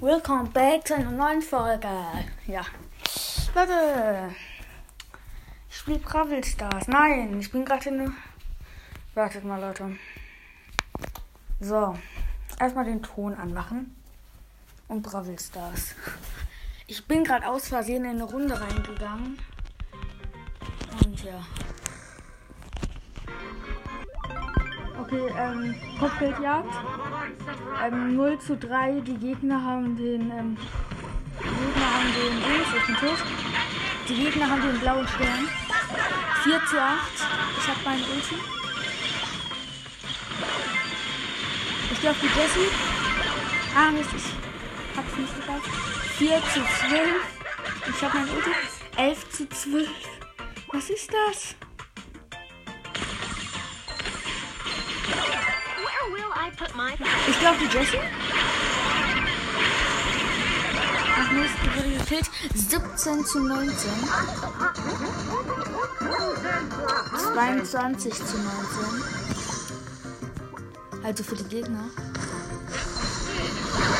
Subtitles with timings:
[0.00, 1.88] Willkommen back zu einer neuen Folge.
[2.46, 2.64] Ja.
[3.52, 4.32] Leute.
[5.68, 6.86] Ich spiele Bravel Stars.
[6.86, 8.14] Nein, ich bin gerade in.
[9.16, 9.96] Wartet mal, Leute.
[11.58, 11.98] So.
[12.60, 13.96] Erstmal den Ton anmachen.
[14.86, 15.96] Und Bravel Stars.
[16.86, 19.36] Ich bin gerade aus Versehen in eine Runde reingegangen.
[21.04, 21.44] Und ja.
[25.00, 26.72] Okay, ähm, Kopfgeldjagd.
[27.84, 30.56] Ähm, 0 zu 3, die Gegner haben den, ähm,
[31.38, 33.18] die Gegner haben den ich bin tot.
[34.08, 35.48] Die Gegner haben den blauen Stern.
[36.44, 36.98] 4 zu 8,
[37.60, 38.34] ich hab meinen Ulti.
[41.92, 42.70] Ich gehe auf die Jessie.
[43.76, 45.68] Ah, Mist, ich hab's nicht geschafft.
[46.16, 47.08] 4 zu 12,
[47.88, 48.50] ich hab meinen Ulti.
[48.96, 49.88] 11 zu 12,
[50.72, 51.67] was ist das?
[57.28, 57.98] Ich glaube die Jessie.
[61.20, 62.30] Ach Mist, die wurde gekillt.
[62.54, 63.74] 17 zu 19.
[67.34, 68.48] 22 zu 19.
[71.04, 71.84] Also für die Gegner.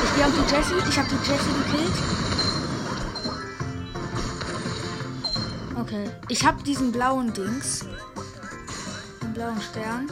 [0.03, 0.89] Ich gehe auf die Jessie.
[0.89, 1.97] Ich habe die Jessie gekillt.
[5.79, 6.09] Okay.
[6.29, 7.85] Ich habe diesen blauen Dings.
[9.21, 10.07] Den blauen Stern.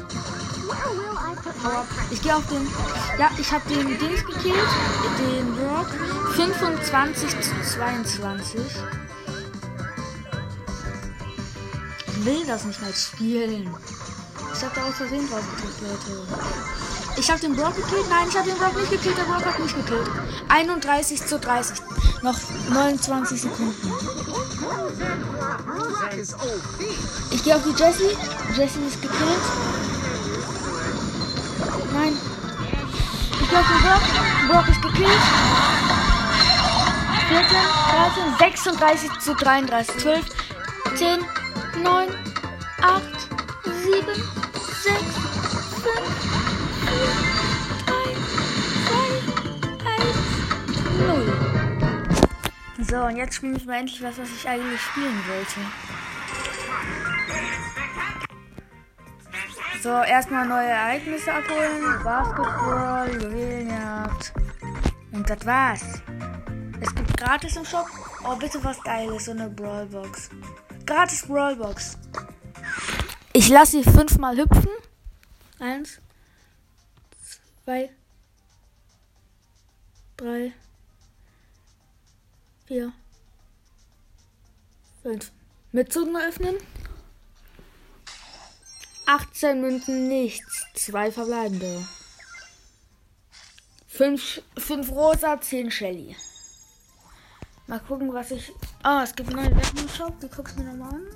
[2.10, 2.68] Ich gehe auf den.
[3.18, 4.56] Ja, ich habe den Dings gekillt.
[5.18, 5.88] Den Rock.
[6.36, 8.62] 25 zu 22.
[12.08, 13.73] Ich will das nicht mehr spielen.
[14.54, 16.28] Ich hab da aus Versehen drauf gedrückt, Leute.
[17.18, 18.10] Ich habe den Brock gekillt.
[18.10, 19.18] Nein, ich habe den Brock nicht gekillt.
[19.18, 20.10] Der Brock hat mich gekillt.
[20.50, 21.78] 31 zu 30.
[22.22, 22.38] Noch
[22.70, 23.94] 29 Sekunden.
[27.32, 28.18] Ich gehe auf die Jessie.
[28.56, 29.97] Jessie ist gekillt.
[31.98, 32.14] Nein.
[33.42, 34.03] Ich den Brock.
[34.48, 35.09] Brock ist gekillt.
[37.28, 37.58] 14,
[38.38, 39.98] 13, 36 zu 33.
[39.98, 40.26] 12,
[40.95, 41.26] 10,
[41.84, 42.09] 9,
[42.81, 43.02] 8,
[43.64, 44.05] 7,
[44.83, 45.98] 6, 5,
[46.86, 47.08] 4,
[47.88, 47.94] 3,
[48.88, 49.08] 2,
[49.98, 50.17] 1,
[51.08, 52.88] 0.
[52.88, 55.61] So, und jetzt spiele ich mal endlich was, was ich eigentlich spielen wollte.
[59.82, 62.04] So, erstmal neue Ereignisse abholen.
[62.04, 64.33] Basketball, Juwelenjagd.
[65.11, 65.83] Und das war's.
[66.82, 67.86] Es gibt gratis im Shop.
[68.23, 69.26] Oh, bitte was Geiles.
[69.26, 70.30] So eine Brawlbox.
[70.86, 71.98] Gratis Brawlbox.
[73.33, 74.71] Ich lasse sie fünfmal hüpfen.
[75.60, 76.02] Eins.
[77.64, 77.92] Zwei.
[80.17, 80.54] Drei.
[82.65, 82.94] Vier.
[85.04, 85.32] Fünf.
[85.71, 86.55] Mit Zungen öffnen.
[89.08, 90.66] 18 Münzen nichts.
[90.73, 91.88] Zwei verbleibende.
[93.88, 96.16] 5, 5 rosa, 10 Shelly.
[97.68, 98.52] Mal gucken, was ich.
[98.84, 100.20] Ah, es gibt neue Sachen im Shop.
[100.20, 101.08] Die guckst du mir nochmal an.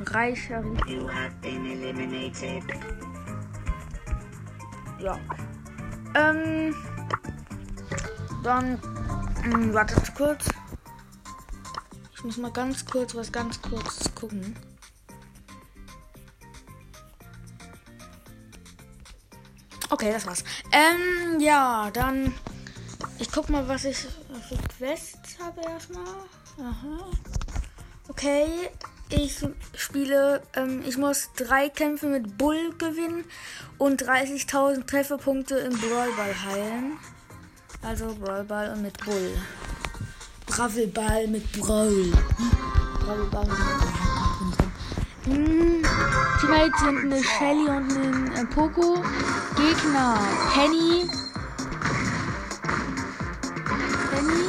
[0.00, 0.64] Reicher.
[5.00, 5.18] Ja.
[6.16, 6.74] Ähm.
[8.42, 8.80] Dann.
[9.44, 10.46] Mh, wartet kurz.
[12.14, 14.56] Ich muss mal ganz kurz was ganz kurz gucken.
[19.90, 20.44] Okay, das war's.
[20.72, 22.34] Ähm, ja, dann.
[23.18, 26.04] Ich guck mal, was ich für Quests habe erstmal.
[26.58, 27.10] Aha.
[28.08, 28.46] Okay,
[29.10, 29.38] ich
[29.76, 30.42] spiele.
[30.54, 33.24] Ähm, ich muss drei Kämpfe mit Bull gewinnen
[33.78, 36.98] und 30.000 Trefferpunkte im Brawlball heilen.
[37.82, 39.36] Also Brawlball und mit Bull.
[40.46, 42.12] Bravelball mit Brawl.
[43.00, 44.04] Bravelball mit Brawl.
[45.24, 45.82] Hm,
[46.40, 49.02] Teammates sind eine Shelly und ein äh, Poco.
[49.56, 50.18] Gegner
[50.52, 51.08] Penny.
[54.10, 54.48] Penny.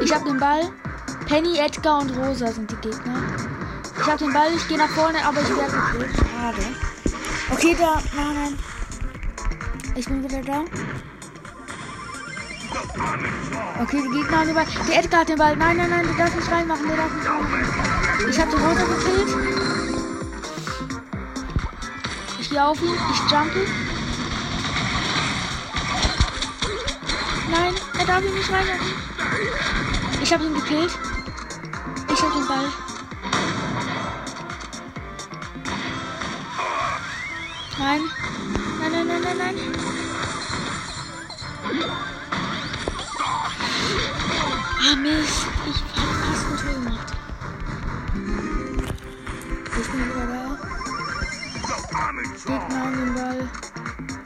[0.00, 0.70] Ich hab den Ball.
[1.26, 3.22] Penny, Edgar und Rosa sind die Gegner.
[4.00, 6.16] Ich hab den Ball, ich gehe nach vorne, aber ich werde gekillt.
[6.16, 6.62] Schade.
[7.50, 8.02] Okay, da.
[8.16, 8.58] Nein, nein.
[9.96, 10.64] Ich bin wieder da.
[13.82, 14.66] Okay, die Gegner haben den Ball.
[14.88, 15.56] Der Edgar hat den Ball.
[15.56, 18.30] Nein, nein, nein, du darfst nicht reinmachen, du darfst nicht reinmachen.
[18.30, 19.59] Ich habe den Rosa gekillt.
[22.50, 23.64] Gehe auf ihn, ich jumpe.
[27.48, 28.92] Nein, er darf ihn nicht reinmachen.
[30.20, 30.90] Ich habe ihn gekillt.
[32.12, 32.72] Ich habe den Ball.
[37.78, 38.00] Nein.
[38.80, 39.56] Nein, nein, nein, nein, nein.
[44.90, 45.49] Ah, Mist.
[52.22, 53.48] Gegner haben den Ball.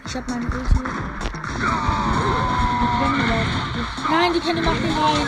[0.05, 0.81] Ich hab meine Ulti.
[4.09, 5.27] Wir können die Kenne macht ihn rein.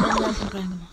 [0.00, 0.92] Dann hat ihn reingemacht.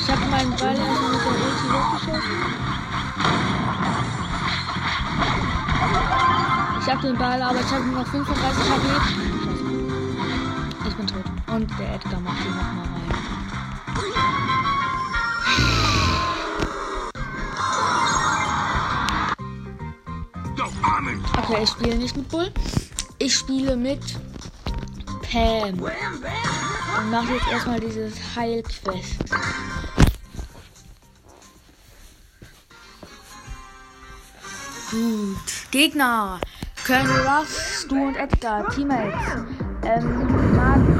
[0.00, 2.30] Ich habe meinen Ball erstmal mit der Ulti weggeschossen.
[6.80, 9.29] Ich habe den Ball, aber ich habe nur noch 35 HP.
[11.54, 13.10] Und der Edgar macht ihn nochmal rein.
[21.38, 22.52] Okay, ich spiele nicht mit Bull.
[23.18, 24.00] Ich spiele mit
[25.22, 25.80] Pam.
[25.80, 29.18] Und mache jetzt erstmal dieses Heilquest.
[34.90, 35.70] Gut.
[35.70, 36.40] Gegner.
[36.86, 38.68] Colonel Ruff, Stu und Edgar.
[38.70, 39.14] Teammates.
[39.84, 40.99] Ähm, Magier.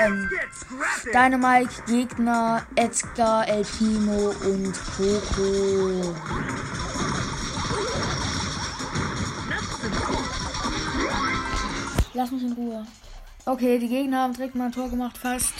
[0.00, 0.28] ähm,
[1.12, 6.14] Dynamite, Gegner Edgar, El Primo und Coco.
[12.14, 12.86] Lass mich in Ruhe.
[13.44, 15.54] Okay, die Gegner haben direkt mal ein Tor gemacht, fast.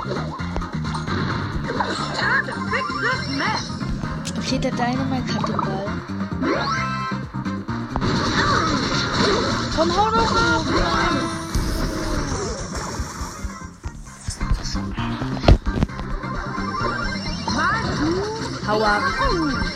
[0.00, 0.32] Crying.
[2.16, 3.64] Time to fix this mess.
[4.38, 5.88] Okay, der Dynamite hat den Ball.
[9.76, 10.64] Komm, hau doch ab!
[17.54, 17.86] Mann.
[18.66, 19.02] Hau ab.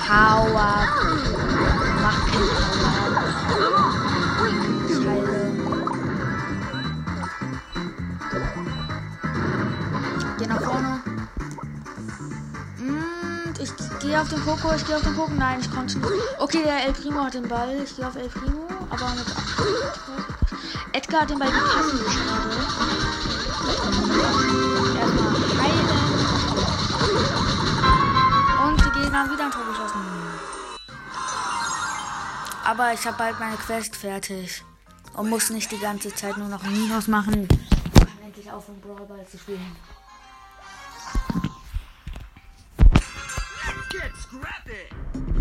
[0.08, 1.23] Hau ab.
[14.14, 15.32] Gehe auf den Poco, ich gehe auf den Poco.
[15.34, 16.12] Nein, ich konnte nicht.
[16.38, 17.82] Okay, der El Primo hat den Ball.
[17.82, 19.26] Ich gehe auf El Primo, aber mit
[20.92, 22.50] Edgar hat den Ball gepasst gerade.
[25.00, 25.88] Erstmal heilen.
[28.62, 30.00] Und die Gegner haben wieder ein Tor geschossen.
[32.64, 34.62] Aber ich habe bald meine Quest fertig.
[35.14, 37.48] Und muss nicht die ganze Zeit nur noch Minus machen.
[37.98, 39.76] Kann endlich aufhören, Brawl Ball zu spielen.
[44.16, 45.33] Scrap it!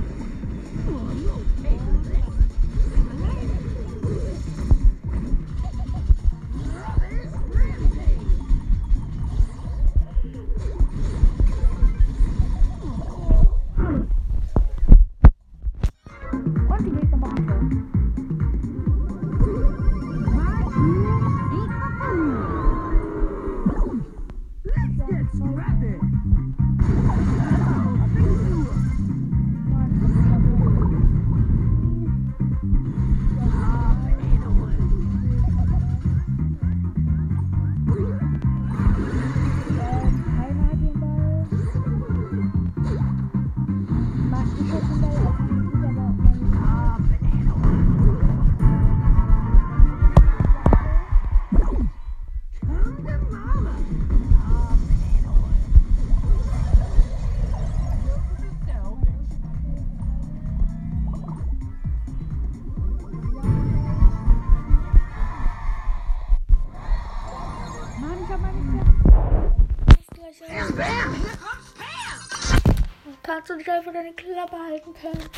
[73.46, 75.30] Kannst du nicht einfach deine Klappe halten können?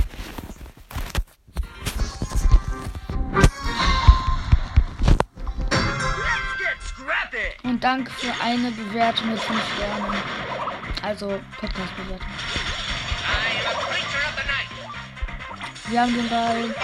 [7.64, 10.22] Und danke für eine Bewertung mit 5 Sternen.
[11.02, 12.28] Also Podcast-Bewertung.
[13.26, 14.70] I am a creature of the night.
[15.90, 16.76] Wir haben den Ball.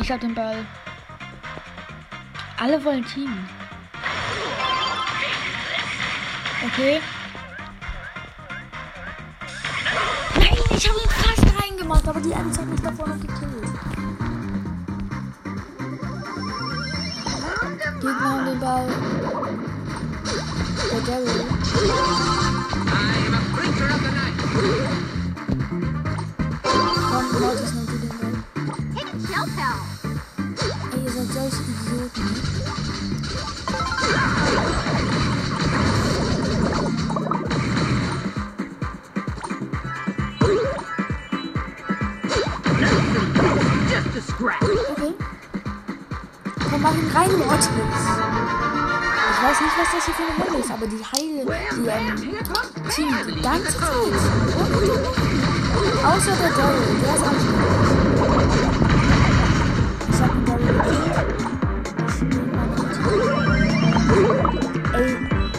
[0.00, 0.66] Ich hab den Ball.
[2.58, 3.48] Alle wollen Team.
[6.66, 6.98] Okay.
[10.38, 13.68] Nein, ich habe ihn fast reingemacht, aber die Ems hat mich davor noch gekillt.
[18.00, 18.86] Gegner haben den Ball.
[20.90, 21.44] Der Daryl.
[22.86, 25.03] I am a creature of the night.
[47.70, 48.04] Mortis.
[49.30, 51.44] Ich weiß nicht, was das hier für eine Runde ist, aber die Heile,
[51.76, 52.16] die ähm,
[52.90, 53.90] Team die ganze Zeit.
[56.04, 57.74] Außer der Daryl, der ist anstrengend.
[60.10, 61.24] Ich hab den Daryl gekillt.
[64.94, 65.10] Ey,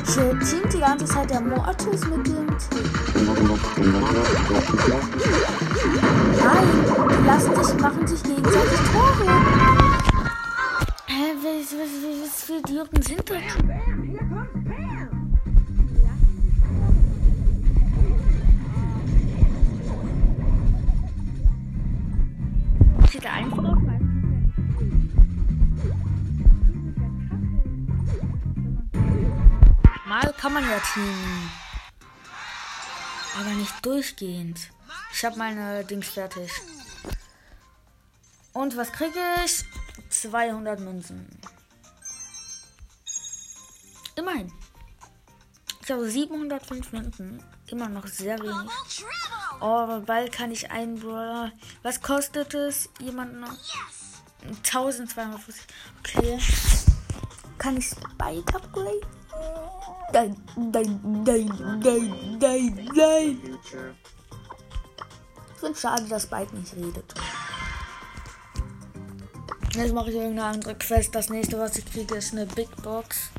[0.05, 2.89] hier teamt die ganze Zeit der Mortis mit dem Tick.
[6.43, 6.67] Nein,
[7.09, 9.74] die lassen sich, machen sich gegenseitig Tore.
[12.67, 13.57] Hä, was, was, was, was für Idioten sind das?
[13.57, 14.17] Bam,
[14.65, 15.37] Pam.
[23.07, 23.85] Steht da einfach meinem
[30.07, 31.51] Mal kann man ja teamen.
[33.39, 34.71] Aber nicht durchgehend.
[35.13, 36.49] Ich habe meine Dings fertig.
[38.53, 39.65] Und was kriege ich?
[40.09, 41.27] 200 Münzen.
[44.15, 44.51] Immerhin.
[45.83, 47.43] Ich habe 705 Münzen.
[47.67, 48.71] Immer noch sehr wenig.
[49.61, 51.51] Oh, aber bald kann ich einen Brawler.
[51.83, 52.89] Was kostet es?
[52.99, 53.55] Jemand noch?
[54.43, 55.55] 1250.
[55.99, 56.39] Okay.
[57.57, 59.01] Kann ich Spike upgraden?
[60.13, 63.59] Nein, nein, nein, nein, nein, nein.
[65.53, 67.13] Ich finde schade, dass Spike nicht redet.
[69.73, 71.13] Jetzt mache ich irgendeine andere Quest.
[71.15, 73.29] Das nächste, was ich kriege, ist eine Big Box.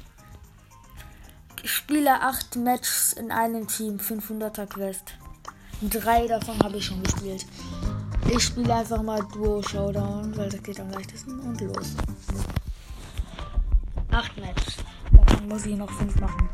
[1.66, 5.14] Ich spiele 8 Matches in einem Team, 500er Quest.
[5.82, 7.44] Drei davon habe ich schon gespielt.
[8.30, 11.96] Ich spiele einfach mal Duo Showdown, weil das geht am leichtesten und los.
[14.12, 14.76] Acht Matches.
[15.12, 16.48] Davon muss ich noch fünf machen.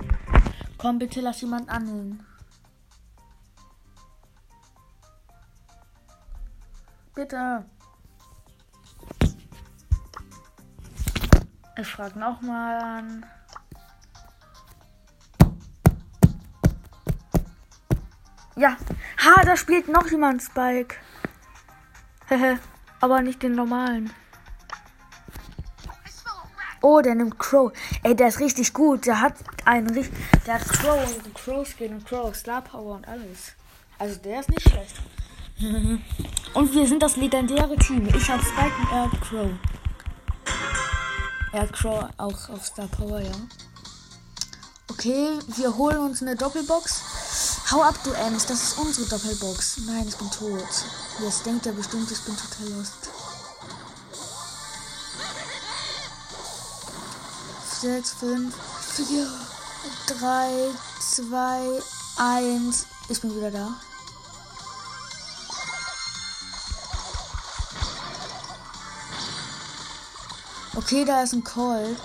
[0.78, 2.24] Komm, bitte lass jemand annehmen.
[7.14, 7.66] Bitte.
[11.78, 13.26] Ich frage nochmal an.
[18.56, 18.76] Ja.
[19.24, 20.96] Ha, da spielt noch jemand Spike.
[22.28, 22.58] Hehe.
[23.00, 24.12] Aber nicht den normalen.
[26.82, 27.72] Oh, der nimmt Crow.
[28.02, 29.06] Ey, der ist richtig gut.
[29.06, 30.18] Der hat einen richtig.
[30.46, 33.52] Der hat Crow und einen Crow Skin und Crow Star Power und alles.
[33.98, 34.96] Also der ist nicht schlecht.
[36.54, 38.08] und wir sind das legendäre Team.
[38.08, 39.50] Ich habe Spike und er hat Crow.
[41.52, 43.32] Er hat Crow auch auf Star Power, ja.
[44.90, 47.21] Okay, wir holen uns eine Doppelbox.
[47.72, 49.78] Hau ab, du Ems, das ist unsere Doppelbox.
[49.86, 50.62] Nein, ich bin tot.
[51.20, 52.92] Jetzt denkt er bestimmt, ich bin total lost.
[57.80, 58.54] 6, 5,
[59.06, 59.26] 4,
[60.06, 60.50] 3,
[61.00, 61.82] 2,
[62.18, 62.86] 1.
[63.08, 63.74] Ich bin wieder da.
[70.76, 71.96] Okay, da ist ein Colt.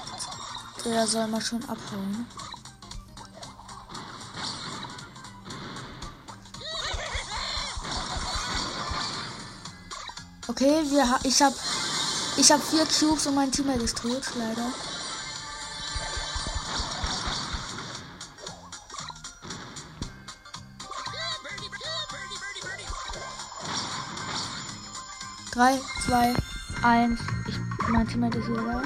[0.86, 2.26] Der soll mal schon abhauen.
[10.50, 11.54] Okay, wir ha ich hab
[12.38, 14.72] ich hab vier Cubes und mein Teammate ist tot, leider.
[25.52, 26.34] Drei, zwei,
[26.82, 27.20] eins.
[27.48, 27.56] Ich,
[27.90, 28.82] mein Teammate ist wieder da.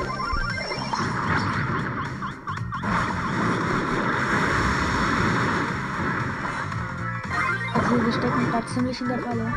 [7.75, 9.53] Okay, wir stecken gerade ziemlich in der Falle.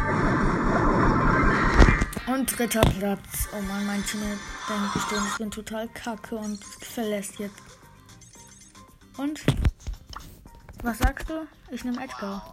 [2.26, 3.48] Und dritter Platz.
[3.52, 7.60] Oh Mann, mein Team denkt bestimmt, ich bin total kacke und verlässt jetzt.
[9.18, 9.44] Und?
[10.82, 11.46] Was sagst du?
[11.70, 12.50] Ich nehme Edgar.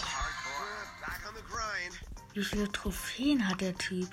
[2.33, 4.09] Wie viele Trophäen hat der Typ?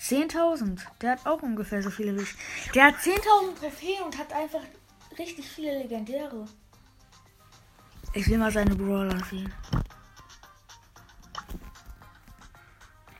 [0.00, 0.80] 10.000.
[1.00, 2.34] Der hat auch ungefähr so viele wie ich.
[2.72, 4.62] Der hat 10.000 Trophäen und hat einfach
[5.18, 6.46] richtig viele legendäre.
[8.14, 9.52] Ich will mal seine Brawler sehen.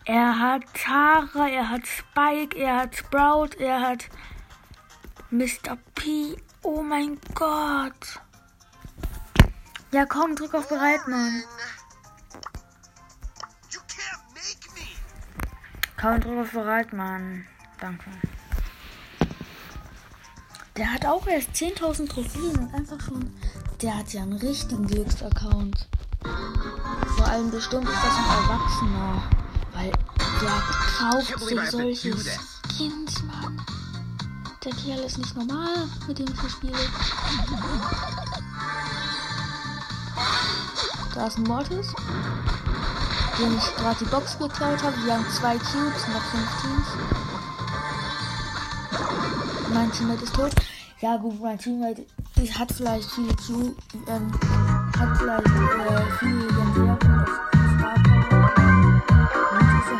[0.08, 4.06] Er hat Tara, er hat Spike, er hat Sprout, er hat
[5.30, 5.76] Mr.
[5.94, 6.34] P.
[6.62, 8.18] Oh mein Gott.
[9.92, 11.42] Ja, komm, drück auf bereit, Mann.
[16.00, 17.46] Komm, drück auf bereit, Mann.
[17.78, 18.10] Danke.
[20.78, 23.30] Der hat auch erst 10.000 Trophäen und einfach schon.
[23.82, 25.86] Der hat ja einen richtigen Glücksaccount.
[27.18, 29.37] Vor allem bestimmt ist das ein Erwachsener.
[29.78, 29.92] Weil
[30.40, 30.62] der
[30.98, 33.62] kauft sich solche Skins, Mann.
[34.64, 36.78] Der Kerl ist nicht normal, mit dem ich hier spiele.
[41.14, 41.94] Da ist ein Mortis,
[43.38, 44.96] den ich gerade die Box geklaut habe.
[45.04, 46.86] Wir haben zwei Cubes, noch fünf Teams.
[49.72, 50.50] Mein Teammate ist tot.
[51.00, 52.04] Ja gut, mein Teammate
[52.58, 53.76] hat vielleicht viele Cubes,
[54.08, 54.32] ähm,
[54.98, 56.48] hat vielleicht äh, viele
[57.78, 57.94] Star
[58.28, 58.58] Power.
[59.78, 59.98] Und ist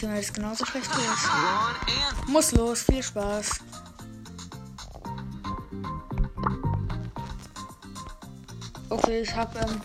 [0.00, 2.28] Teammate ist genauso schlecht wie ich.
[2.28, 3.60] Muss los, viel Spaß.
[8.88, 9.82] Okay, ich habe ähm,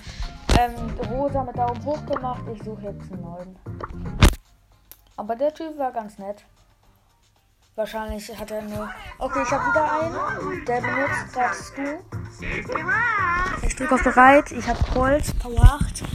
[0.57, 2.43] ähm, rosa mit Daumen hoch gemacht.
[2.53, 3.59] Ich suche jetzt einen neuen.
[5.17, 6.45] Aber der Typ war ganz nett.
[7.75, 8.89] Wahrscheinlich hat er nur.
[9.19, 10.15] Okay, ich habe wieder einen.
[10.65, 11.81] Der benutzt gerade Stu.
[13.67, 14.49] Ich drücke auf bereit.
[14.53, 16.05] Ich habe Holz, Power 8.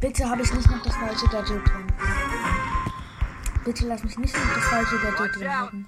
[0.00, 1.97] Bitte habe ich nicht noch das falsche Gadget drin.
[3.68, 5.86] Bitte lass mich nicht das falsche Gadget drin haben.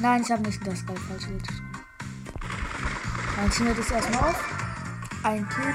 [0.00, 1.62] Nein, ich habe nicht das falsche Gadget drin.
[3.36, 4.44] Mein Teammate ist erstmal auf.
[5.22, 5.74] Ein Typ.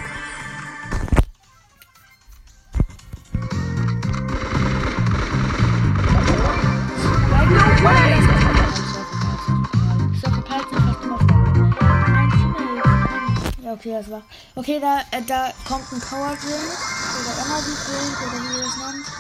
[13.66, 14.24] Okay, das war.
[14.56, 16.78] Okay, da, äh, da kommt ein Power Drink
[17.22, 19.17] oder Energy Drink oder wie ihr das nennt.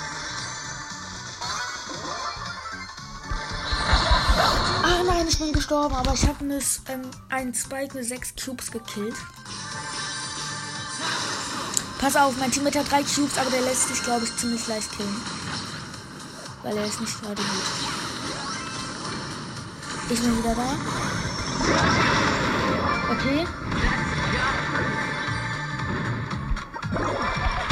[5.17, 9.15] Nein, ich bin gestorben, aber ich habe ähm, einen Spike mit 6 Cubes gekillt.
[11.99, 14.95] Pass auf, mein Teammate hat 3 Cubes, aber der lässt sich, glaube ich, ziemlich leicht
[14.95, 15.21] killen.
[16.63, 17.47] Weil er ist nicht gerade gut.
[20.09, 20.75] Ich bin wieder da.
[23.11, 23.47] Okay.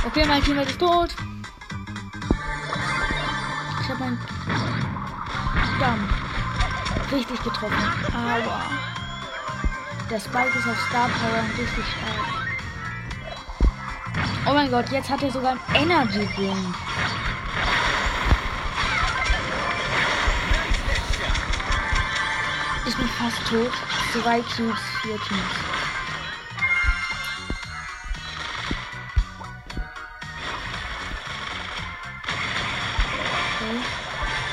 [0.08, 1.16] Okay, mein Teammate ist tot.
[3.82, 4.20] Ich habe einen
[5.80, 6.25] Damm.
[7.16, 7.74] Richtig getroffen.
[8.14, 8.62] Aua.
[10.10, 12.28] Der Spike ist auf Star Power richtig stark.
[14.46, 16.76] Oh mein Gott, jetzt hat er sogar einen Energy Drink.
[22.86, 23.72] Ich bin fast tot.
[24.12, 25.42] Zwei Cubes, vier Teams.
[33.56, 33.80] Okay.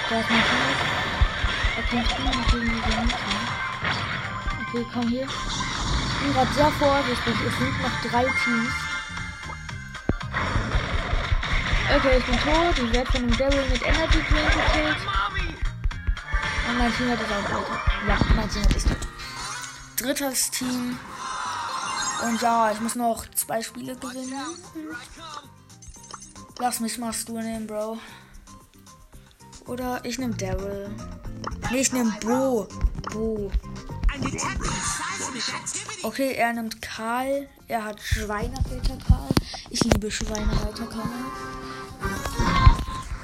[0.09, 0.92] Da ist mein Teammate.
[1.93, 2.05] Okay,
[4.95, 5.27] komm hier.
[5.27, 7.35] Ich bin gerade sehr vorsichtig.
[7.47, 8.73] Es sind noch drei Teams.
[11.95, 12.79] Okay, ich bin tot.
[12.79, 14.97] Ich werde von einem Devil mit Energy Drink gekillt.
[16.67, 17.67] Und mein Team hat es auch tot.
[18.09, 18.97] Ja, mein Team hat es tot.
[19.99, 20.99] Drittes Team.
[22.27, 24.57] Und ja, ich muss noch zwei Spiele gewinnen.
[26.59, 27.99] Lass mich mal Stu nehmen, Bro.
[29.67, 30.91] Oder ich nehme Daryl.
[31.73, 32.69] Nee, ich nehme Bo.
[33.13, 33.51] Bo.
[36.03, 37.49] Okay, er nimmt Karl.
[37.67, 39.29] Er hat Schweinereiter Karl.
[39.71, 41.09] Ich liebe Schweinereiter Karl.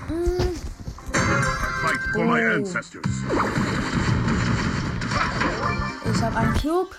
[0.09, 0.57] Mm,
[2.17, 2.65] Oh.
[6.11, 6.97] Ich habe einen Cube.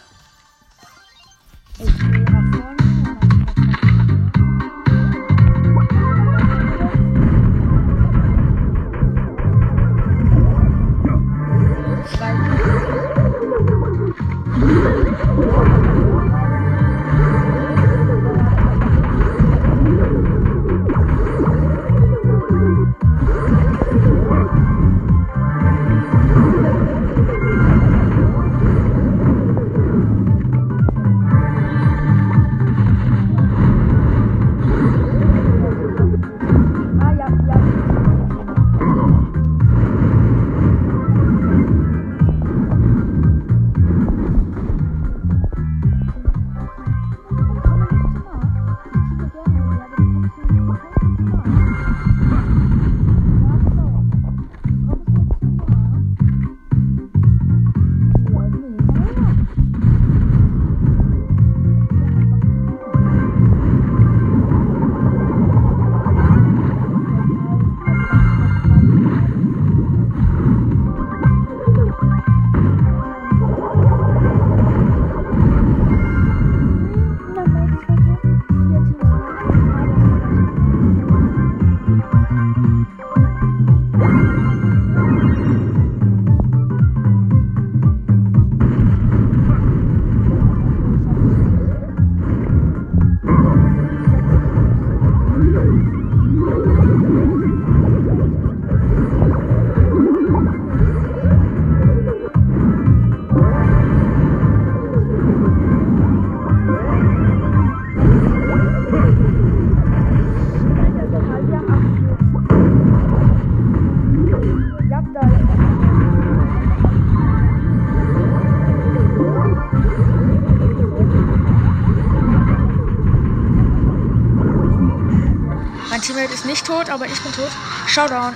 [126.69, 127.51] Tot, aber ich bin tot.
[127.87, 128.35] Showdown.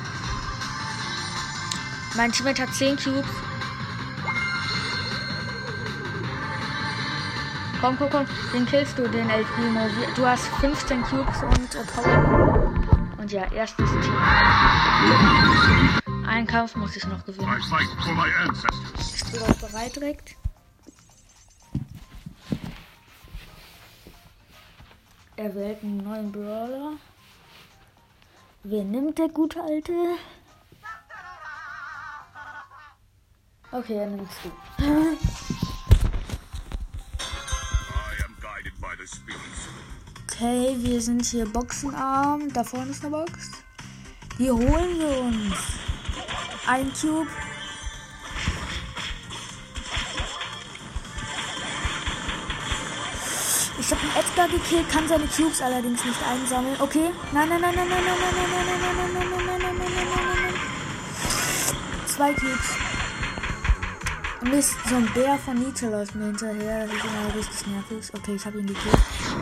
[2.15, 3.26] Mein Teammate hat 10 Cubes.
[7.80, 8.26] Komm, komm, komm.
[8.54, 9.88] Den killst du, den El Primo.
[10.15, 12.74] Du hast 15 Cubes und äh, Power.
[13.17, 14.17] Und ja, erstes Team.
[16.28, 17.62] Einen Kampf muss ich noch gewinnen.
[18.96, 20.36] Bist du darauf bereit direkt?
[25.36, 26.93] Er wählt einen neuen Brawler.
[28.65, 29.91] Wer nimmt der gute alte?
[33.73, 34.52] Okay, er nimmst du.
[40.23, 42.54] Okay, wir sind hier boxenarm.
[42.54, 43.52] Da vorne ist eine Box.
[44.39, 45.58] Die holen wir uns.
[46.65, 47.28] Ein Cube.
[54.15, 56.76] Edgar gekillt, kann seine Cubes allerdings nicht einsammeln.
[56.80, 57.10] Okay.
[57.32, 59.78] Nein, nein, nein, nein, nein, nein, nein, nein, nein, nein, nein, nein, nein, nein, nein,
[59.78, 60.54] nein, nein, nein, nein.
[62.06, 62.69] Zwei Cubes.
[64.43, 66.86] Mist, so ein Bär von Nietzsche läuft mir hinterher.
[66.86, 68.12] Das ist immer richtig nervig.
[68.13, 68.99] Okay, ich habe ihn gekillt.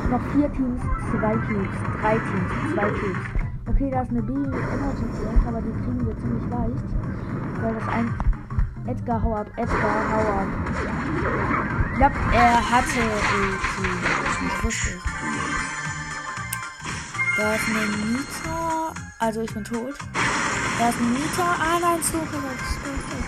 [0.10, 0.82] Noch vier Teams,
[1.12, 1.76] zwei Cubes.
[2.02, 3.42] Drei Teams, zwei Cubes.
[3.68, 6.90] Okay, da ist eine B Energy Drink, aber die kriegen wir ziemlich leicht.
[7.62, 8.14] Weil das ein
[8.88, 9.48] Edgar, hau ab.
[9.58, 10.48] Edgar, hau ab.
[11.92, 13.02] Ich glaube, er hatte
[13.36, 14.21] Ulti.
[14.48, 15.04] Ich wusste es.
[17.38, 18.94] Da ist eine Nita.
[19.20, 19.96] Also ich bin tot.
[20.80, 21.56] Da ist ein Nita.
[21.60, 22.20] Ah nein, so.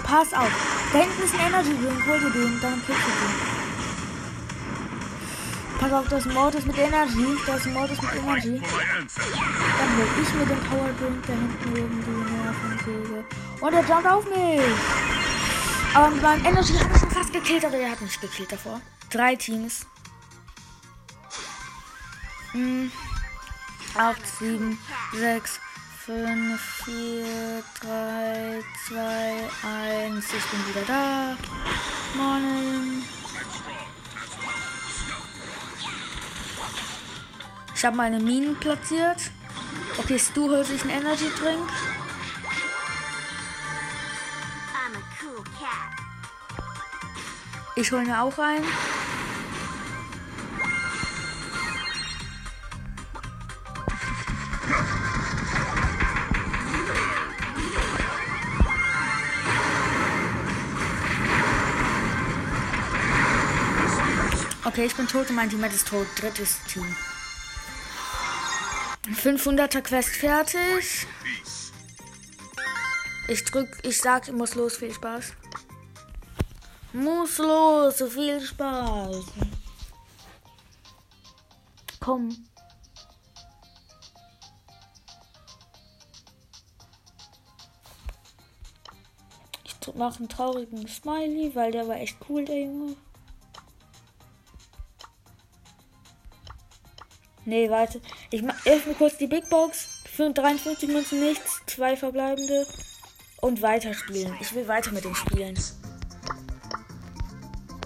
[0.04, 0.52] Pass auf.
[0.92, 2.06] Da hinten ist ein Energy Drink.
[2.08, 2.60] Hol dir den.
[2.62, 3.54] Dann kriegst du den.
[5.80, 7.38] Pass auf, das Mortis mit Energy.
[7.46, 8.62] Das Mortis mit Energy.
[8.62, 13.26] Dann hol ich mir den Power Drink da hinten irgendwie Nervensäge.
[13.62, 14.62] Und er jumpt auf mich.
[15.94, 18.82] Aber meinem Energy ich ihn fast gekillt, aber er hat mich gekillt davor.
[19.10, 19.86] Drei Teams.
[22.54, 22.92] Hm.
[23.96, 24.78] 8, 7,
[25.14, 25.60] 6,
[26.06, 29.50] 5, 4, 3, 2,
[30.08, 30.26] 1.
[30.26, 31.38] Ich bin wieder da.
[32.16, 33.04] Morning.
[37.76, 39.32] Ich habe meine Minen platziert.
[39.98, 41.70] Okay, Stu holt sich einen Energy Drink.
[47.76, 48.66] Ich hole mir auch einen.
[64.74, 66.08] Okay, ich bin tot und mein Teammate ist tot.
[66.20, 66.96] Drittes Team.
[69.06, 71.06] 500er Quest fertig.
[73.28, 75.34] Ich drück, ich sag, muss los, viel Spaß.
[76.94, 79.26] Muss los, viel Spaß.
[82.00, 82.36] Komm.
[89.66, 92.96] Ich dr- mach einen traurigen Smiley, weil der war echt cool, der Junge.
[97.46, 98.02] Nee, warte.
[98.32, 100.04] Ich mach öffne kurz die Big Box.
[100.06, 101.62] Für 53 Münzen nichts.
[101.66, 102.66] Zwei verbleibende.
[103.42, 104.36] Und weiterspielen.
[104.40, 105.58] Ich will weiter mit dem spielen.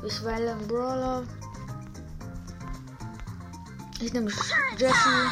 [0.06, 1.24] Ich wähle einen Brawler.
[4.00, 4.32] Ich nehme
[4.78, 5.32] Jesse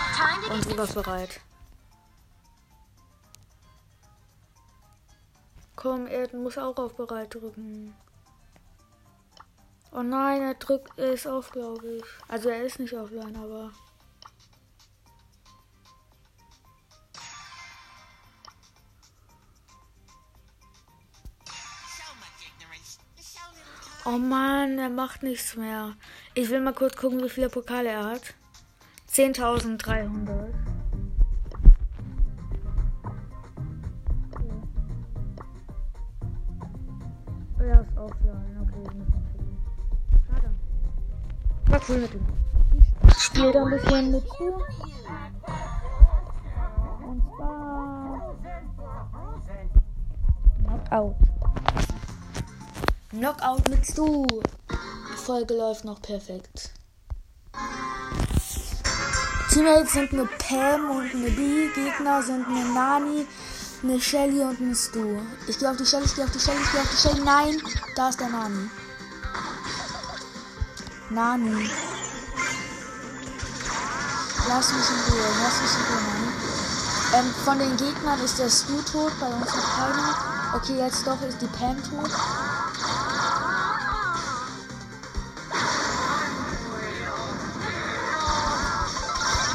[0.51, 1.39] und warst bereit.
[5.75, 7.93] Komm, er muss auch auf bereit drücken.
[9.91, 12.03] Oh nein, er drückt, er ist auf, glaube ich.
[12.27, 13.71] Also er ist nicht offline, aber.
[24.07, 25.93] Oh Mann, er macht nichts mehr.
[26.35, 28.35] Ich will mal kurz gucken, wie viele Pokale er hat.
[29.09, 30.53] 10.300.
[37.57, 38.57] Er ist offline.
[38.61, 39.57] Okay, wir müssen mal gucken.
[40.27, 40.51] Schade.
[41.65, 42.25] War cool mit ihm.
[43.07, 44.53] Ich spiele da ein bisschen mit zu.
[47.07, 48.35] Und zwar.
[50.63, 51.34] Knockout.
[53.15, 54.27] Knockout mit Stu.
[54.27, 56.71] Die Folge läuft noch perfekt.
[59.49, 61.69] Teammates sind eine Pam und eine B.
[61.73, 63.25] Gegner sind eine Nani,
[63.83, 65.21] eine Shelly und eine Stu.
[65.47, 67.21] Ich gehe auf die Shelly, ich gehe auf die Shelly, ich gehe auf die Shelly.
[67.23, 67.61] Nein,
[67.95, 68.69] da ist der Nani.
[71.09, 71.69] Nani.
[74.49, 76.31] Lass mich in Ruhe, lass mich in Ruhe, Nani.
[77.13, 80.17] Ähm, von den Gegnern ist der Stu tot, bei uns noch keiner.
[80.53, 82.11] Okay, jetzt doch ist die Pam tot.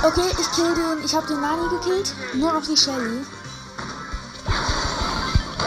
[0.02, 1.04] Okay, ich kill den.
[1.04, 2.14] Ich habe den Nani gekillt.
[2.32, 3.20] Nur noch die Shelly.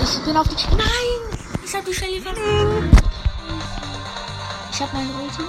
[0.01, 0.55] Ich bin auf die.
[0.75, 1.39] Nein!
[1.63, 2.89] Ich habe die Shelly verloren.
[4.71, 5.43] Ich habe meine Ulti.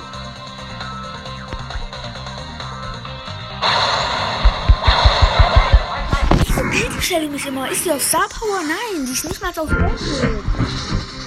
[6.55, 7.71] Warum killt die Shelly mich immer?
[7.71, 8.61] Ist die auf Star Power?
[8.61, 10.45] Nein, die ist nicht mal auf Level.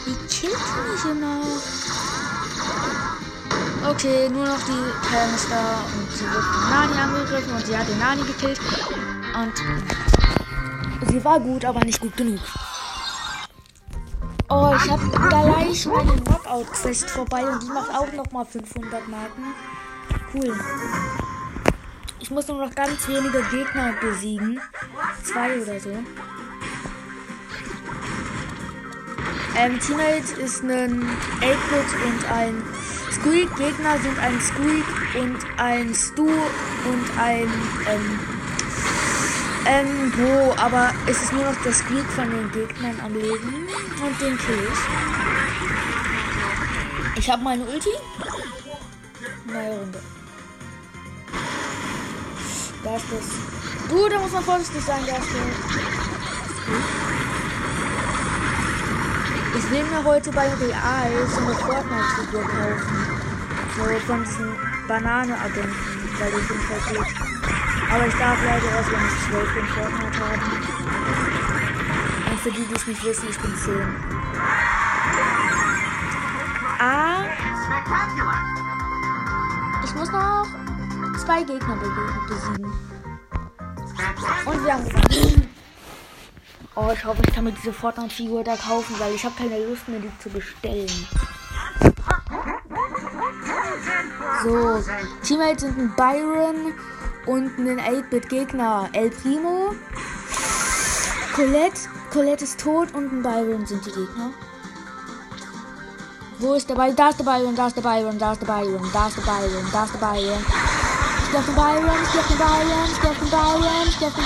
[0.06, 1.42] Die killt die mich immer.
[3.90, 5.08] Okay, nur noch die
[5.50, 6.57] da und Nani
[7.28, 8.60] angegriffen und sie hat den Nani gekillt.
[9.36, 9.54] Und
[11.10, 12.40] sie war gut, aber nicht gut genug.
[14.50, 19.44] Oh, ich habe gleich meine Knockout-Quest vorbei und die macht auch nochmal 500 Marken.
[20.34, 20.56] Cool.
[22.20, 24.60] Ich muss nur noch ganz wenige Gegner besiegen.
[25.24, 25.92] Zwei oder so.
[29.58, 31.04] Ähm, Teammate ist ein
[31.42, 32.64] 8-Bit und ein
[33.20, 33.56] Squeak.
[33.58, 37.50] Gegner sind ein Squeak und ein Stu und ein
[37.90, 38.20] ähm,
[39.66, 40.54] ähm, Bo.
[40.58, 43.68] Aber es ist nur noch der Squeak von den Gegnern am Leben
[44.04, 44.80] und den kill ich.
[47.18, 47.90] Ich habe meine Ulti.
[49.46, 50.02] Neue Runde.
[52.84, 53.26] Da ist das.
[53.90, 55.42] Du, da muss man vorsichtig sein, der ist der.
[59.58, 63.07] Ich will mir heute bei Real so eine Fortnite-Figur kaufen.
[63.78, 64.26] So von
[64.88, 65.76] Banane-Agenten,
[66.20, 67.06] weil die sind voll.
[67.94, 70.42] Aber ich darf leider erst, wenn ich 12 bin, Fortnite haben.
[72.32, 73.74] Und für die, die es nicht wissen, ich bin 10.
[76.80, 77.24] Ah,
[79.84, 80.46] ich muss noch
[81.24, 82.72] zwei Gegner be- besiegen.
[84.46, 85.44] Und wir haben gewonnen.
[86.80, 89.88] Oh, ich hoffe, ich kann mir diese Fortnite-Figur da kaufen, weil ich habe keine Lust
[89.88, 90.86] mehr, die zu bestellen.
[94.44, 94.84] So,
[95.24, 96.74] Teammates sind ein Byron
[97.26, 98.90] und ein 8-Bit-Gegner.
[98.94, 99.76] El Primo.
[101.36, 101.82] Colette.
[102.12, 104.32] Colette ist tot und ein Byron sind die Gegner.
[106.40, 106.96] Wo ist der Byron?
[106.96, 109.22] Da ist der Byron, da ist der Byron, da ist der Byron, da ist der
[109.22, 110.08] Byron, da ist der Byron.
[110.08, 110.67] Geh auf den Byron,
[111.28, 112.20] ich geh auf den Byron, ich geh
[114.08, 114.24] auf den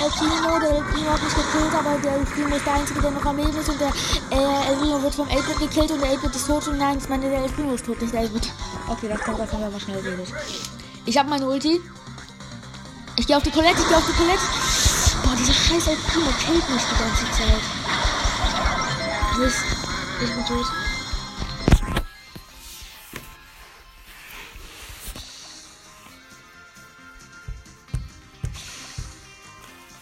[0.00, 0.58] El Primo.
[0.60, 3.24] Der El Primo hat mich gekillt, aber der El Primo ist der Einzige, der noch
[3.26, 3.88] am Leben ist und der
[4.30, 7.08] äh, El Primo wird vom 8-Bit gekillt und der 8-Bit ist tot und nein, ich
[7.08, 8.48] meine, der El Primo ist tot, nicht der 8-Bit.
[8.88, 10.32] Okay, das kommt davon, wenn man schnell redet.
[11.04, 11.80] Ich hab meine Ulti.
[13.16, 14.42] Ich geh auf die Colette, ich geh auf die Colette.
[15.22, 17.62] Boah, dieser scheiß El Primo killt mich die ganze Zeit.
[19.38, 19.64] Mist,
[20.22, 20.85] ich bin tot.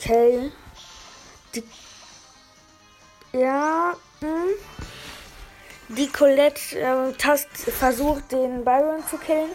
[0.05, 0.53] Okay.
[1.55, 1.65] Die,
[3.33, 3.95] ja.
[4.21, 5.97] Hm.
[5.97, 9.51] Die Colette äh, tast, versucht, den Byron zu killen.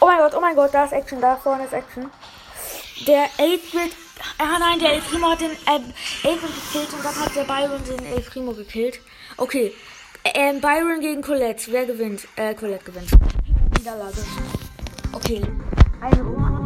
[0.00, 2.10] Oh mein Gott, oh mein Gott, da ist Action, da vorne ist Action.
[3.06, 3.92] Der 8-Bit.
[4.38, 7.84] Ah nein, der El Primo hat den ähm, 8-Bit gekillt und dann hat der Byron
[7.84, 9.00] den El Primo gekillt.
[9.36, 9.72] Okay.
[10.24, 11.70] Ähm, Byron gegen Colette.
[11.70, 12.26] Wer gewinnt?
[12.36, 13.10] Äh, Colette gewinnt.
[13.78, 14.24] Niederlage.
[15.12, 15.42] Okay.
[16.00, 16.65] Eine Runde.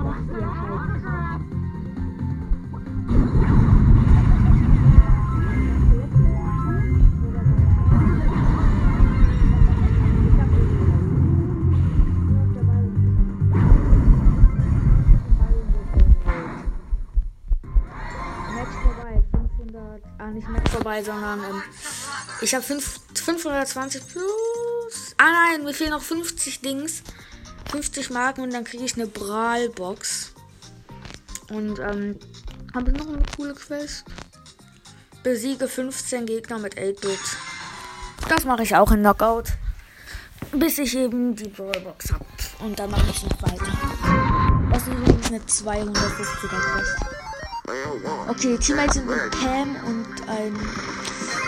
[20.34, 21.62] Nicht Match vorbei, sondern ähm,
[22.40, 27.02] ich habe 520 plus, ah nein, mir fehlen noch 50 Dings,
[27.70, 30.34] 50 Marken und dann kriege ich eine Brawl-Box.
[31.50, 32.18] Und ähm,
[32.74, 34.04] habe ich noch eine coole Quest?
[35.22, 37.18] Besiege 15 Gegner mit 8-Bit.
[38.28, 39.48] Das mache ich auch in Knockout.
[40.52, 42.24] Bis ich eben die Brawlbox habe.
[42.60, 43.72] Und dann mache ich noch weiter.
[44.72, 47.09] Das ist übrigens eine 250er Quest.
[48.28, 50.52] Okay, Teammates sind ein Pam und ein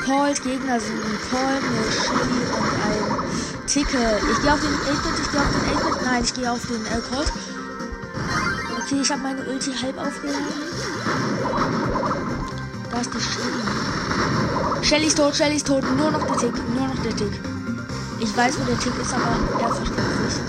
[0.05, 0.41] Colt.
[0.45, 4.21] Gegner sind ein Colt, eine Shelly und ein Ticke.
[4.31, 6.03] Ich gehe auf den 8-Bit, ich gehe auf den 8-Bit.
[6.05, 7.33] Nein, ich gehe auf den äh, Colt.
[8.85, 10.47] Okay, ich habe meine Ulti halb aufgeladen.
[12.91, 14.85] Da ist die Shelly.
[14.85, 15.83] Shelly ist tot, Shelly ist tot.
[15.97, 17.33] Nur noch der Tick, nur noch der Tick.
[18.21, 20.41] Ich weiß, wo der Tick ist, aber er versteht es nicht.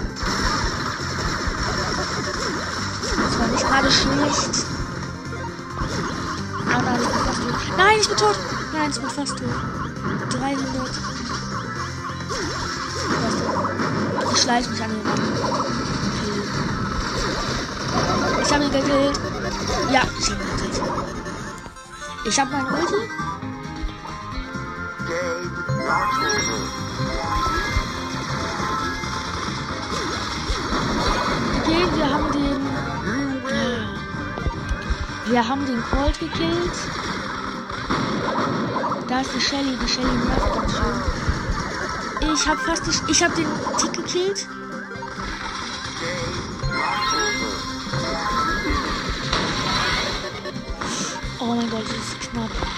[3.18, 4.73] Das war nicht gerade schlecht.
[7.78, 8.38] Nein, ich bin tot.
[8.74, 9.50] Nein, ich bin fast tot.
[10.30, 10.90] 300.
[13.22, 14.34] Fast tot.
[14.34, 15.00] Ich schleiche mich an den.
[15.02, 15.24] Okay.
[18.44, 19.20] Ich habe ihn gekillt.
[19.92, 20.82] Ja, ich habe ihn gekillt.
[22.26, 23.10] Ich habe meine Ulti.
[31.62, 32.62] Okay, wir haben den.
[35.26, 36.74] Wir haben den Colt gekillt.
[39.14, 39.78] Da ist die Shelly.
[39.78, 42.34] Die Shelly nervt ganz schön.
[42.34, 43.46] Ich habe fast die, ich habe den
[43.78, 44.48] Tick gekillt.
[51.40, 52.73] Oh mein Gott, das ist knapp.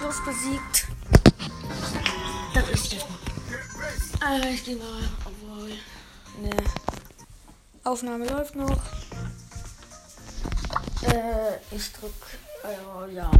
[0.00, 0.86] Plus besiegt.
[2.54, 2.96] Das ist
[4.18, 4.40] mal.
[4.42, 5.68] Äh, ich geh mal, obwohl.
[6.40, 6.56] Ne.
[7.84, 8.80] Aufnahme läuft noch.
[11.02, 12.14] Äh, ich drück.
[12.64, 13.30] Äh, ja.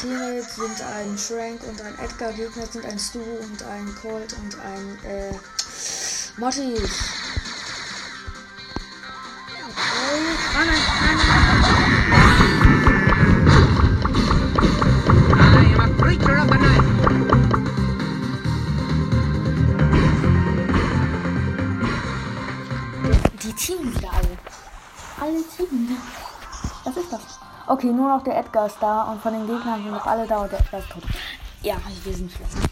[0.00, 4.58] Teammates sind ein Frank und ein Edgar, Gegner sind ein Stu und ein Colt und
[4.58, 5.34] ein äh,
[6.38, 6.76] Motti.
[27.82, 30.42] Okay, nur noch der Edgar ist da und von den Gegnern sind noch alle da
[30.42, 31.02] und der Edgar ist tot.
[31.62, 31.74] Ja,
[32.04, 32.71] wir sind schlecht.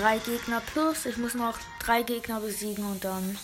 [0.00, 1.06] Drei Gegner plus.
[1.06, 3.38] Ich muss noch drei Gegner besiegen und dann.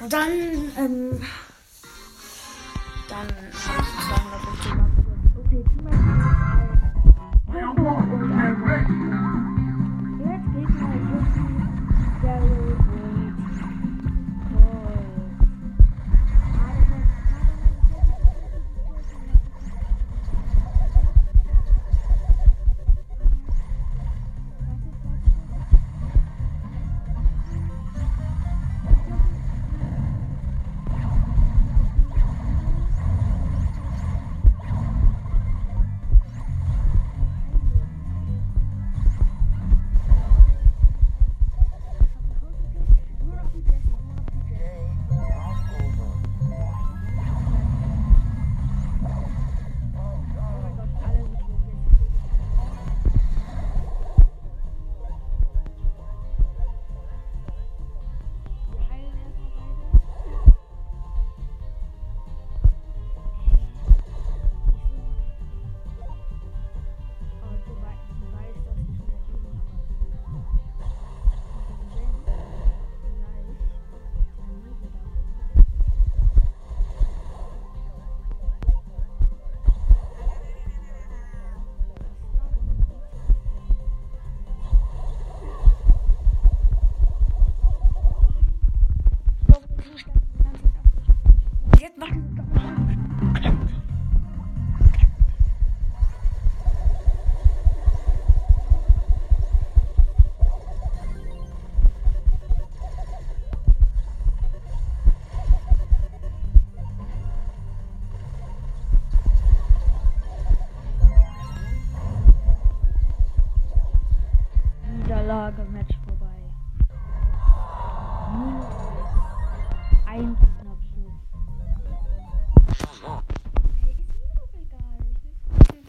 [0.00, 0.30] Und dann,
[0.78, 1.26] ähm.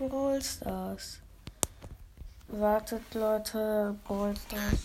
[0.10, 1.20] Brawl Stars.
[2.48, 3.96] Wartet, Leute.
[4.06, 4.84] Brawl Stars.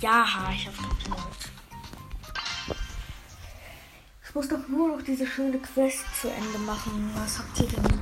[0.00, 1.50] Ja, ich hab's geklaut.
[4.24, 7.10] Ich muss doch nur noch diese schöne Quest zu Ende machen.
[7.14, 7.98] Was habt ihr denn übrig?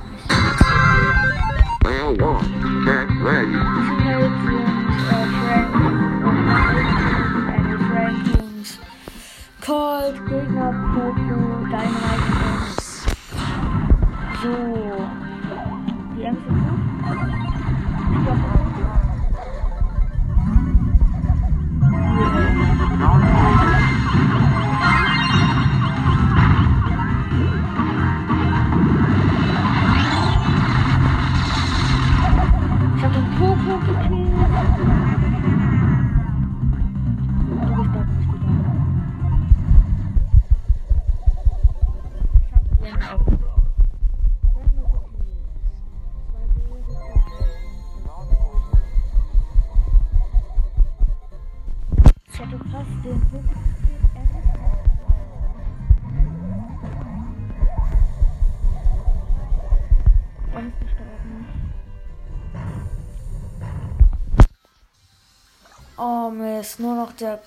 [66.57, 67.39] Mist, nur noch der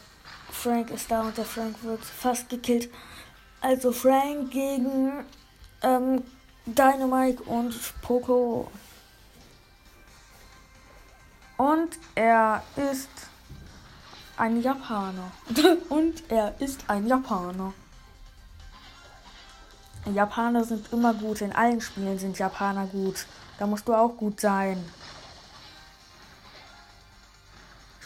[0.53, 2.89] Frank ist da und der Frank wird fast gekillt.
[3.61, 5.25] Also Frank gegen
[5.83, 6.23] ähm,
[6.65, 8.71] Dynamite und Poco.
[11.57, 13.11] Und er ist
[14.37, 15.33] ein Japaner.
[15.89, 17.73] und er ist ein Japaner.
[20.15, 21.41] Japaner sind immer gut.
[21.41, 23.27] In allen Spielen sind Japaner gut.
[23.59, 24.83] Da musst du auch gut sein.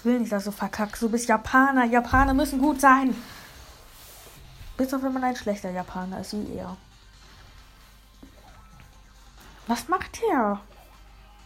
[0.04, 1.02] Will nicht, dass du verkackst.
[1.02, 1.84] Du bist Japaner.
[1.84, 3.14] Japaner müssen gut sein.
[4.76, 6.76] Bis auf wenn man ein schlechter Japaner ist, wie er.
[9.66, 10.60] Was macht er?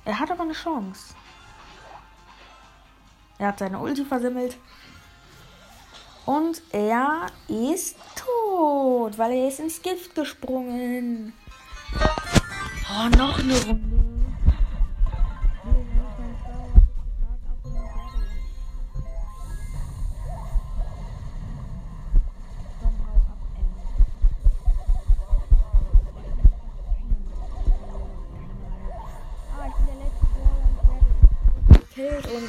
[0.05, 1.15] Er hat aber eine Chance.
[3.39, 4.57] Er hat seine Ulti versimmelt.
[6.25, 11.33] Und er ist tot, weil er ist ins Gift gesprungen.
[12.91, 14.18] Oh, noch eine Runde.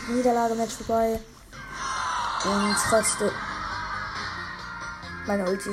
[0.10, 1.20] Niederlage-Match vorbei.
[2.45, 3.32] Und trotzdem.
[5.28, 5.70] Meine Ulti.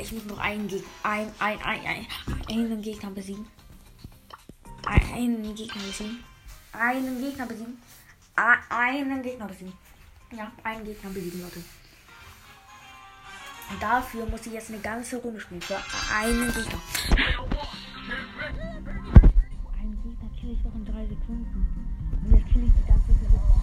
[0.00, 0.88] Ich muss noch einen Gegner.
[1.02, 2.06] Ein, ein, ein, ein,
[2.48, 3.46] einen Gegner besiegen.
[4.86, 6.24] Einen Gegner besiegen.
[6.72, 7.78] Einen Gegner besiegen.
[8.36, 9.72] a- einen Gegner besiegen.
[10.30, 11.62] Ja, einen Gegner besiegen, Leute.
[13.70, 15.60] Und dafür muss ich jetzt eine ganze Runde spielen.
[15.60, 15.76] Für
[16.14, 16.80] einen Gegner.
[19.78, 21.87] Einen Gegner kill ich doch in drei Sekunden.
[22.60, 23.57] Und jetzt kill ich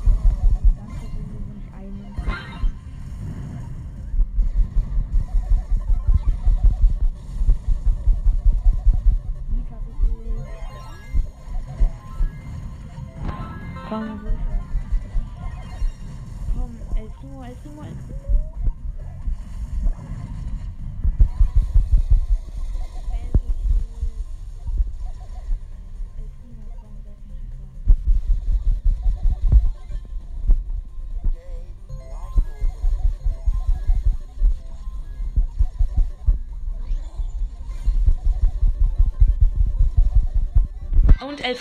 [41.45, 41.55] Und El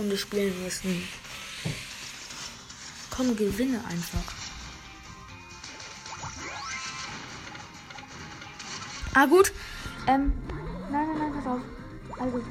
[0.00, 1.06] Runde spielen müssen.
[3.10, 4.32] Komm, gewinne einfach.
[9.12, 9.52] Ah, gut.
[10.06, 10.32] Ähm,
[10.90, 11.60] nein, nein, nein, pass auf.
[12.18, 12.42] Also.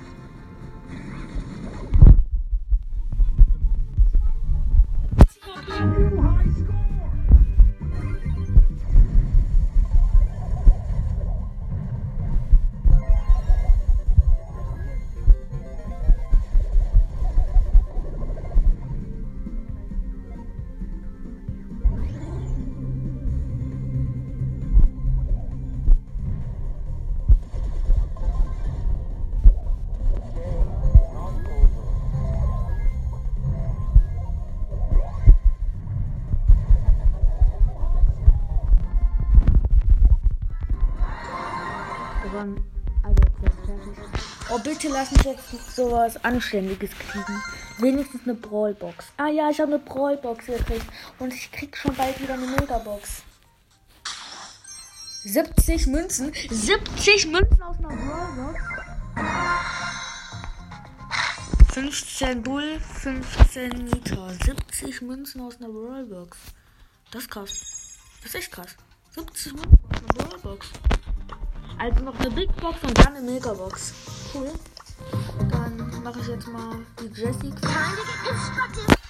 [42.40, 42.64] Waren
[43.04, 43.22] also.
[44.50, 47.42] Oh, bitte lass mich jetzt sowas Anständiges kriegen.
[47.80, 49.08] Wenigstens eine Brawlbox.
[49.18, 50.86] Ah ja, ich habe eine Brawlbox gekriegt.
[51.20, 53.24] Und ich krieg schon bald wieder eine Megabox.
[55.24, 56.32] 70 Münzen.
[56.34, 58.60] 70 Münzen aus einer Brawlbox.
[61.74, 64.30] 15 Bull, 15 Nita.
[64.46, 66.38] 70 Münzen aus einer Brawlbox.
[67.12, 67.52] Das ist krass.
[68.22, 68.76] Das ist echt krass.
[69.16, 70.72] 70 Münzen aus einer Brawlbox.
[71.80, 73.94] Also noch eine Big Box und dann eine Megabox.
[74.34, 74.52] Cool.
[75.50, 77.54] Dann mache ich jetzt mal die Jessie.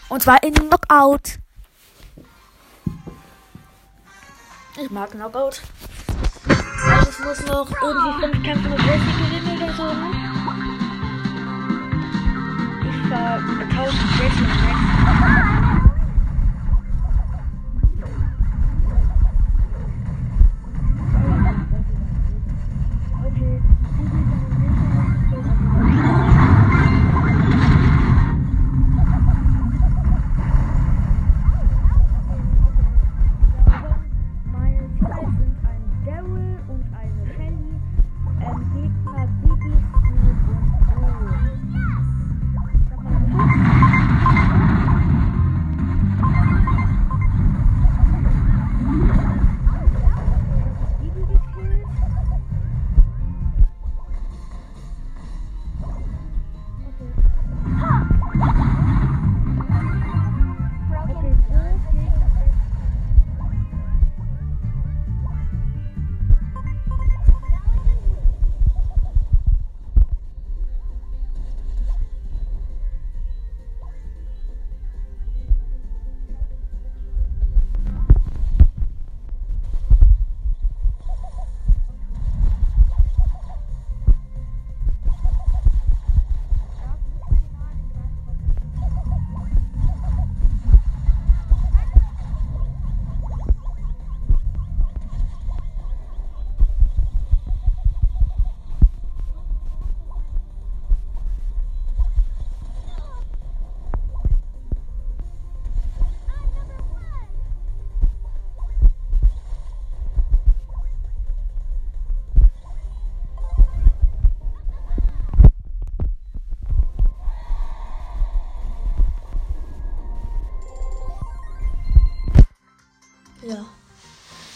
[0.09, 1.39] Und zwar in Knockout.
[4.82, 5.61] Ich mag Knockout.
[6.88, 9.84] Also ich muss noch irgendwie fünf Kämpfe mit Jessie gewinnen oder so.
[9.84, 10.11] ne?
[12.84, 15.59] Ich 1000 Jessie im Max.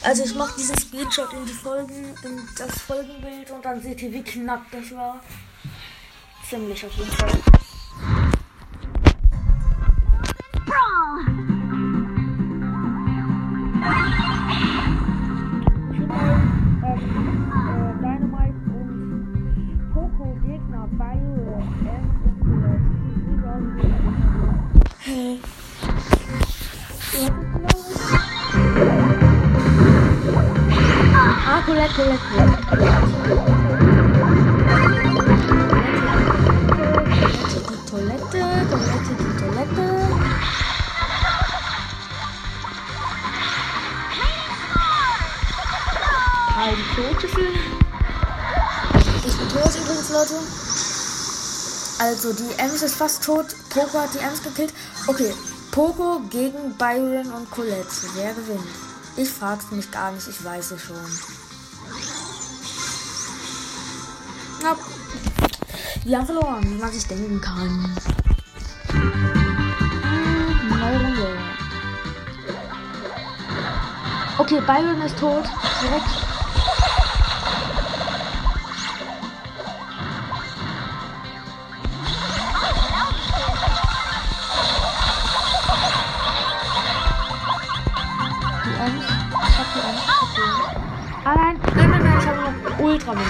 [0.04, 4.12] Also ich mache diesen Screenshot in die Folgen, in das Folgenbild und dann seht ihr,
[4.12, 5.22] wie knapp das war.
[6.50, 7.63] Ziemlich auf jeden Fall.
[52.24, 53.48] Also, die Ems ist fast tot.
[53.70, 54.74] Poco hat die Ems gekillt.
[55.08, 55.34] Okay,
[55.72, 57.86] Poco gegen Byron und Colette.
[58.14, 58.64] Wer gewinnt?
[59.18, 60.96] Ich frag's mich gar nicht, ich weiß es schon.
[64.62, 64.78] Na,
[66.06, 67.94] wir haben verloren, wie man sich denken kann.
[70.70, 71.28] Neue Runde.
[74.38, 75.44] Okay, Byron ist tot.
[75.82, 76.33] Direkt.
[92.84, 93.28] Noch Ultramilch.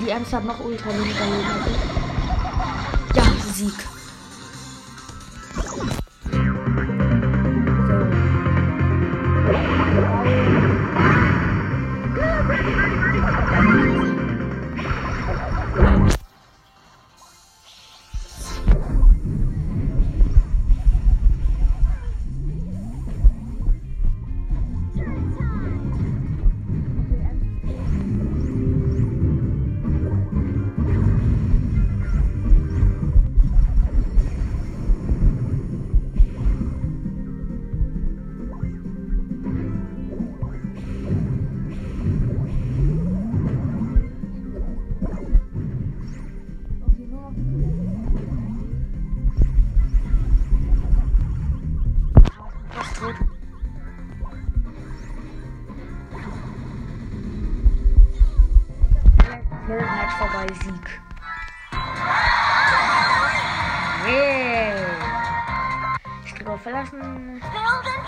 [0.00, 1.16] Die Ems hat noch als ich.
[3.14, 3.22] Ja,
[3.52, 3.89] Sieg.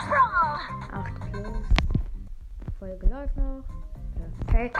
[0.09, 0.59] Brawl!
[0.93, 1.67] 8 Kills.
[2.79, 3.65] Folge läuft noch.
[4.47, 4.79] Perfekt.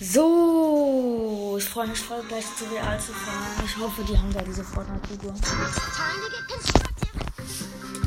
[0.00, 3.64] So, ich freue mich voll gleich zu Real zu fahren.
[3.64, 5.34] Ich hoffe, die haben da diese Fortnite-Figur.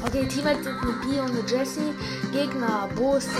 [0.05, 1.93] Okay, Teammate sind eine Bi und eine Jessie.
[2.31, 3.39] Gegner, Bo, Sandy.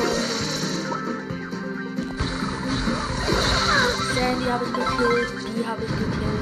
[4.16, 6.39] Sandy habe ich gekillt, Bi habe ich gekillt.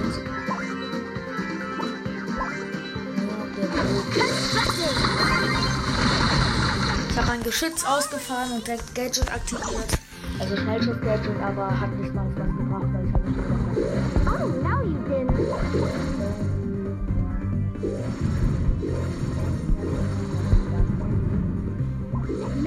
[7.17, 9.97] Ich habe mein Geschütz ausgefahren und direkt Gadget aktiviert.
[10.39, 13.89] Also Schnellschuss-Gadget, aber hat nicht mal was gebracht, weil ich habe nicht wieder
[14.29, 14.97] Oh, now you.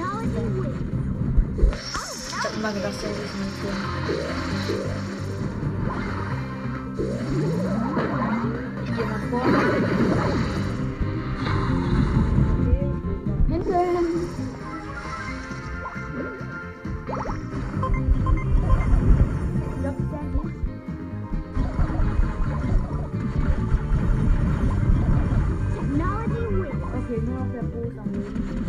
[0.01, 0.75] Technology wins.
[2.27, 3.75] Ich habe immer gedacht, der ist nicht hier.
[8.83, 9.43] Ich gehe mal vor.
[27.95, 28.60] Noch der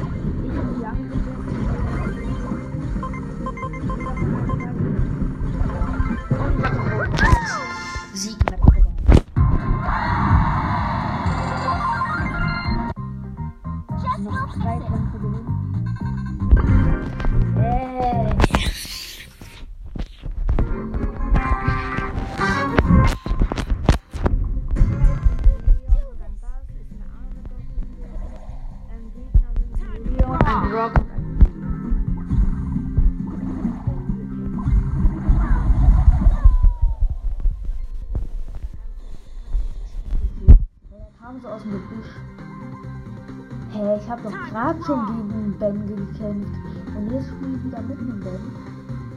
[46.19, 46.55] kämpft.
[46.97, 48.41] Und jetzt spielen wir wieder mitten im Band.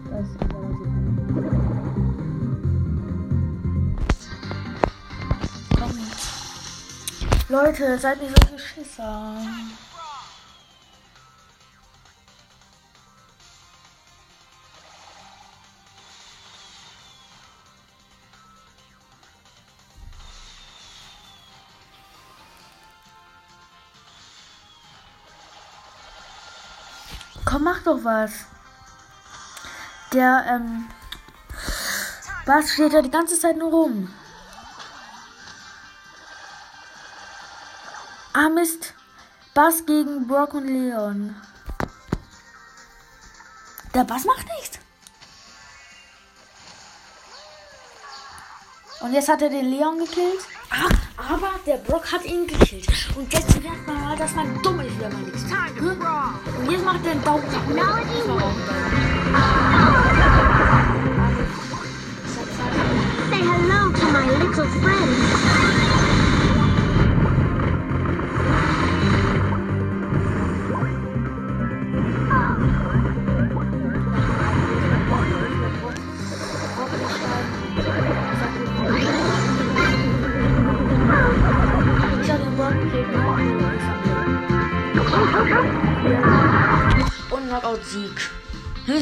[0.09, 0.85] Das ist aber so
[7.47, 9.35] Leute, seid nicht so Schisser.
[27.65, 28.31] Mach doch was.
[30.13, 30.87] Der, ähm.
[32.45, 34.13] Was steht da die ganze Zeit nur rum?
[38.33, 38.93] Ah, Mist.
[39.55, 41.35] Bass gegen Brock und Leon.
[43.95, 44.77] Der Bass macht nichts.
[48.99, 50.41] Und jetzt hat er den Leon gekillt.
[50.69, 50.89] Ah,
[51.27, 52.87] aber der Brock hat ihn gekillt.
[53.15, 55.79] Und jetzt merkt man mal, dass man dumm ist, wenn man nichts tut.
[55.79, 55.97] Hm?
[56.59, 57.43] Und jetzt macht er einen Daumen
[57.75, 58.55] nach oben.
[63.29, 65.94] Say hello to my little friend.
[87.29, 88.31] Und Knockout-Sieg.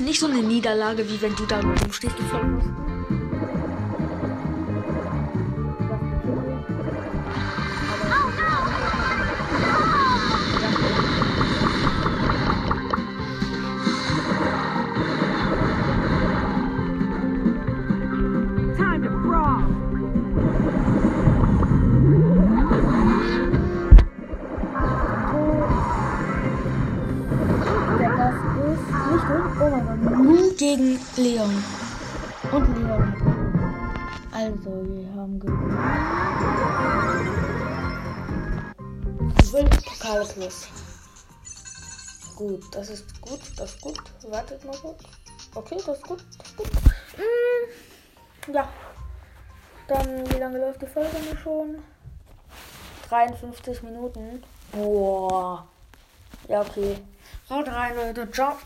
[0.04, 2.93] Nicht so eine Niederlage, wie wenn du da rumstehst und
[30.76, 31.63] gegen Leon.
[32.51, 33.13] Und Leon.
[34.32, 35.78] Also, wir haben gewonnen.
[39.43, 40.67] Zwölf Pokale plus.
[42.36, 44.01] Gut, das ist gut, das ist gut.
[44.30, 45.03] Wartet mal kurz.
[45.53, 46.71] Okay, das ist gut, das ist gut.
[47.17, 48.67] Mm, ja.
[49.88, 51.09] Dann, wie lange läuft die Folge
[51.43, 51.84] schon?
[53.09, 54.43] 53 Minuten.
[54.71, 55.67] Boah.
[56.47, 56.97] Ja, okay.
[57.49, 58.32] Haut rein, Leute.
[58.32, 58.57] Ciao.